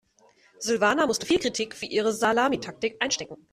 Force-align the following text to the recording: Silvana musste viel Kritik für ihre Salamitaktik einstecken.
Silvana 0.57 1.05
musste 1.05 1.27
viel 1.27 1.37
Kritik 1.37 1.75
für 1.75 1.85
ihre 1.85 2.11
Salamitaktik 2.11 2.97
einstecken. 3.03 3.47